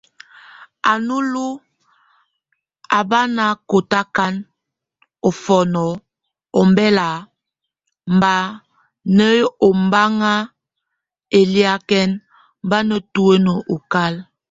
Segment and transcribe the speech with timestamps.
[0.91, 1.47] A nulu
[2.97, 4.33] a bá nakotakan
[5.27, 5.85] ofɔnɔ
[6.59, 7.15] ombɛlak,
[8.21, 8.35] bá
[9.17, 9.25] nɛ
[9.67, 10.11] ombaŋ
[11.39, 12.09] eliakɛn,
[12.69, 14.13] bá netuen okal.